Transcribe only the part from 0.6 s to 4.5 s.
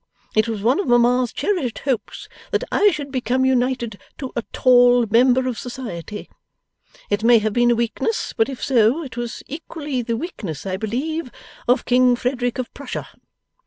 one of mamma's cherished hopes that I should become united to a